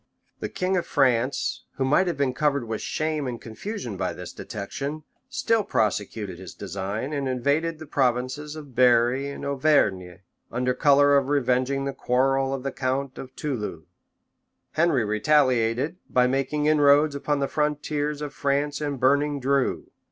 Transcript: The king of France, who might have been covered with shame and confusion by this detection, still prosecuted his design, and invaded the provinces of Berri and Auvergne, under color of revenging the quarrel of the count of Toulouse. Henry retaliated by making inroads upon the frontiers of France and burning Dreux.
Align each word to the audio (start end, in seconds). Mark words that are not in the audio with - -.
The 0.39 0.49
king 0.49 0.75
of 0.77 0.87
France, 0.87 1.65
who 1.75 1.85
might 1.85 2.07
have 2.07 2.17
been 2.17 2.33
covered 2.33 2.67
with 2.67 2.81
shame 2.81 3.27
and 3.27 3.39
confusion 3.39 3.97
by 3.97 4.13
this 4.13 4.33
detection, 4.33 5.03
still 5.29 5.63
prosecuted 5.63 6.39
his 6.39 6.55
design, 6.55 7.13
and 7.13 7.29
invaded 7.29 7.77
the 7.77 7.85
provinces 7.85 8.55
of 8.55 8.73
Berri 8.73 9.29
and 9.29 9.45
Auvergne, 9.45 10.21
under 10.51 10.73
color 10.73 11.15
of 11.17 11.27
revenging 11.29 11.85
the 11.85 11.93
quarrel 11.93 12.51
of 12.51 12.63
the 12.63 12.71
count 12.71 13.19
of 13.19 13.35
Toulouse. 13.35 13.83
Henry 14.71 15.05
retaliated 15.05 15.97
by 16.09 16.25
making 16.25 16.65
inroads 16.65 17.13
upon 17.13 17.37
the 17.39 17.47
frontiers 17.47 18.23
of 18.23 18.33
France 18.33 18.81
and 18.81 18.99
burning 18.99 19.39
Dreux. 19.39 19.85